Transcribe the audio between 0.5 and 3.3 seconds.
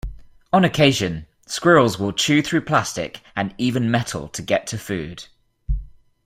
On occasion, squirrels will chew through plastic